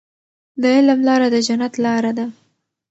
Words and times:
د 0.61 0.63
علم 0.75 0.99
لاره 1.07 1.27
د 1.33 1.35
جنت 1.47 1.73
لاره 1.83 2.11
ده. 2.17 2.25